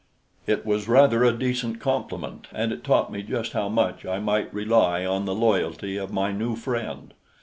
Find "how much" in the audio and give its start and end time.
3.53-4.03